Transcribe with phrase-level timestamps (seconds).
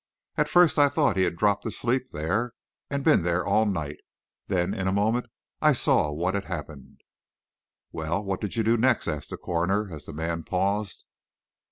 [0.35, 2.53] At first I thought he'd dropped asleep there,
[2.89, 3.97] and been there all night,
[4.47, 5.27] then in a moment
[5.61, 7.01] I saw what had happened."
[7.91, 11.05] "Well, what did you do next?" asked the coroner, as the man paused.